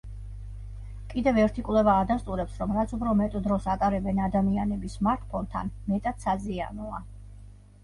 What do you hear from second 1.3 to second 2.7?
ერთი კვლევა ადასტურებს,